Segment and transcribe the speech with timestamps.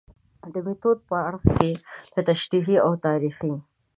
[0.53, 1.71] د میتود په اړخ کې
[2.13, 3.53] له تشریحي او تاریخي